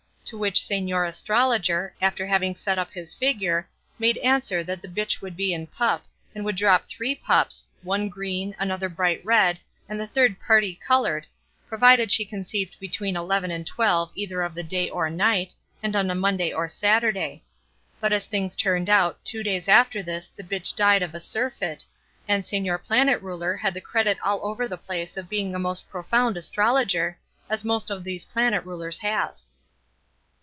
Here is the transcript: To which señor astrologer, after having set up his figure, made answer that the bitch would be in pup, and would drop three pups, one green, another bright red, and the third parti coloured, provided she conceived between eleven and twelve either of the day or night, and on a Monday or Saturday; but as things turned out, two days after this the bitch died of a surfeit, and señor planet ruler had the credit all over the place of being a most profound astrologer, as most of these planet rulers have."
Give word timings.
To 0.25 0.37
which 0.37 0.61
señor 0.61 1.05
astrologer, 1.09 1.93
after 2.01 2.25
having 2.25 2.55
set 2.55 2.79
up 2.79 2.93
his 2.93 3.13
figure, 3.13 3.67
made 3.99 4.17
answer 4.19 4.63
that 4.63 4.81
the 4.81 4.87
bitch 4.87 5.19
would 5.19 5.35
be 5.35 5.51
in 5.53 5.67
pup, 5.67 6.05
and 6.33 6.45
would 6.45 6.55
drop 6.55 6.85
three 6.87 7.13
pups, 7.13 7.67
one 7.83 8.07
green, 8.07 8.55
another 8.57 8.87
bright 8.87 9.19
red, 9.25 9.59
and 9.89 9.99
the 9.99 10.07
third 10.07 10.37
parti 10.39 10.73
coloured, 10.75 11.27
provided 11.67 12.13
she 12.13 12.23
conceived 12.23 12.79
between 12.79 13.17
eleven 13.17 13.51
and 13.51 13.67
twelve 13.67 14.09
either 14.15 14.41
of 14.41 14.55
the 14.55 14.63
day 14.63 14.89
or 14.89 15.09
night, 15.09 15.53
and 15.83 15.97
on 15.97 16.09
a 16.09 16.15
Monday 16.15 16.53
or 16.53 16.69
Saturday; 16.69 17.43
but 17.99 18.13
as 18.13 18.25
things 18.25 18.55
turned 18.55 18.89
out, 18.89 19.19
two 19.25 19.43
days 19.43 19.67
after 19.67 20.01
this 20.01 20.29
the 20.29 20.43
bitch 20.45 20.73
died 20.77 21.01
of 21.03 21.13
a 21.13 21.19
surfeit, 21.19 21.85
and 22.25 22.45
señor 22.45 22.81
planet 22.81 23.21
ruler 23.21 23.57
had 23.57 23.73
the 23.73 23.81
credit 23.81 24.17
all 24.23 24.39
over 24.43 24.65
the 24.65 24.77
place 24.77 25.17
of 25.17 25.27
being 25.27 25.53
a 25.53 25.59
most 25.59 25.89
profound 25.89 26.37
astrologer, 26.37 27.19
as 27.49 27.65
most 27.65 27.91
of 27.91 28.05
these 28.05 28.23
planet 28.23 28.63
rulers 28.63 28.99
have." 28.99 29.35